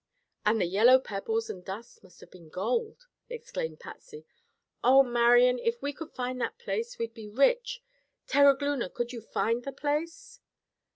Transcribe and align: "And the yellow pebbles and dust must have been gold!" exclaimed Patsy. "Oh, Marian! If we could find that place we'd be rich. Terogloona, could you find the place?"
"And 0.47 0.59
the 0.59 0.65
yellow 0.65 0.97
pebbles 0.99 1.47
and 1.47 1.63
dust 1.63 2.01
must 2.01 2.21
have 2.21 2.31
been 2.31 2.49
gold!" 2.49 3.05
exclaimed 3.29 3.79
Patsy. 3.79 4.25
"Oh, 4.83 5.03
Marian! 5.03 5.59
If 5.59 5.79
we 5.79 5.93
could 5.93 6.11
find 6.15 6.41
that 6.41 6.57
place 6.57 6.97
we'd 6.97 7.13
be 7.13 7.27
rich. 7.29 7.83
Terogloona, 8.25 8.89
could 8.89 9.13
you 9.13 9.21
find 9.21 9.63
the 9.63 9.71
place?" 9.71 10.39